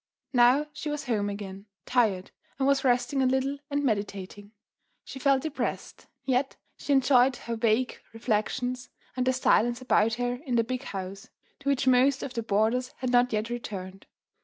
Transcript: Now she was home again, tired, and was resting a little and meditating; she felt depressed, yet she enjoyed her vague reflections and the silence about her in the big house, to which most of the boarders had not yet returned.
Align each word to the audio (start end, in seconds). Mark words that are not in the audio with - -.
Now 0.33 0.65
she 0.73 0.89
was 0.89 1.05
home 1.05 1.29
again, 1.29 1.67
tired, 1.85 2.31
and 2.57 2.67
was 2.67 2.83
resting 2.83 3.21
a 3.21 3.27
little 3.27 3.59
and 3.69 3.83
meditating; 3.83 4.51
she 5.05 5.19
felt 5.19 5.43
depressed, 5.43 6.07
yet 6.23 6.55
she 6.75 6.91
enjoyed 6.91 7.35
her 7.35 7.55
vague 7.55 8.01
reflections 8.11 8.89
and 9.15 9.27
the 9.27 9.31
silence 9.33 9.79
about 9.79 10.15
her 10.15 10.37
in 10.43 10.55
the 10.55 10.63
big 10.63 10.81
house, 10.85 11.29
to 11.59 11.69
which 11.69 11.85
most 11.85 12.23
of 12.23 12.33
the 12.33 12.41
boarders 12.41 12.95
had 12.97 13.11
not 13.11 13.31
yet 13.31 13.51
returned. 13.51 14.07